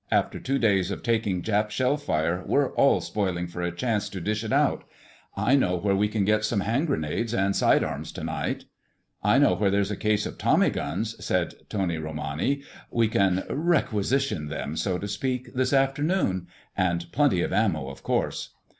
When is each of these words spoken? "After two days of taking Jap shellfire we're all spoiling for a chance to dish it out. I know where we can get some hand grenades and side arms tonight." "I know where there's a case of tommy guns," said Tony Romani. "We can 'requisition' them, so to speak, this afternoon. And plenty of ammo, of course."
"After 0.11 0.39
two 0.39 0.57
days 0.57 0.89
of 0.89 1.03
taking 1.03 1.43
Jap 1.43 1.69
shellfire 1.69 2.43
we're 2.47 2.73
all 2.73 3.01
spoiling 3.01 3.45
for 3.45 3.61
a 3.61 3.71
chance 3.71 4.09
to 4.09 4.19
dish 4.19 4.43
it 4.43 4.51
out. 4.51 4.83
I 5.37 5.55
know 5.55 5.75
where 5.77 5.95
we 5.95 6.07
can 6.07 6.25
get 6.25 6.43
some 6.43 6.61
hand 6.61 6.87
grenades 6.87 7.35
and 7.35 7.55
side 7.55 7.83
arms 7.83 8.11
tonight." 8.11 8.65
"I 9.21 9.37
know 9.37 9.53
where 9.53 9.69
there's 9.69 9.91
a 9.91 9.95
case 9.95 10.25
of 10.25 10.39
tommy 10.39 10.71
guns," 10.71 11.23
said 11.23 11.53
Tony 11.69 11.99
Romani. 11.99 12.63
"We 12.89 13.09
can 13.09 13.43
'requisition' 13.47 14.47
them, 14.47 14.75
so 14.75 14.97
to 14.97 15.07
speak, 15.07 15.53
this 15.53 15.71
afternoon. 15.71 16.47
And 16.75 17.05
plenty 17.11 17.43
of 17.43 17.53
ammo, 17.53 17.87
of 17.87 18.01
course." 18.01 18.55